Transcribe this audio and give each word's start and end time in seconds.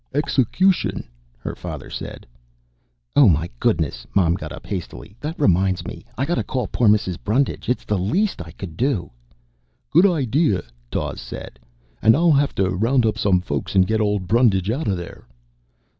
"Execution," 0.15 1.03
her 1.37 1.53
father 1.53 1.91
said. 1.91 2.25
"Oh, 3.15 3.29
my 3.29 3.51
goodness!" 3.59 4.07
Mom 4.15 4.33
got 4.33 4.51
up 4.51 4.65
hastily. 4.65 5.15
"That 5.19 5.39
reminds 5.39 5.85
me. 5.85 6.03
I 6.17 6.25
gotta 6.25 6.43
call 6.43 6.65
poor 6.65 6.87
Mrs. 6.87 7.19
Brundage. 7.23 7.69
It's 7.69 7.85
the 7.85 7.99
least 7.99 8.41
I 8.41 8.49
could 8.49 8.75
do." 8.75 9.11
"Good 9.91 10.07
idea," 10.07 10.63
Dawes 10.89 11.31
nodded. 11.31 11.59
"And 12.01 12.15
I'll 12.15 12.31
have 12.31 12.55
to 12.55 12.71
round 12.71 13.05
up 13.05 13.19
some 13.19 13.41
folks 13.41 13.75
and 13.75 13.85
get 13.85 14.01
old 14.01 14.25
Brundage 14.27 14.71
out 14.71 14.87
of 14.87 14.97
there." 14.97 15.27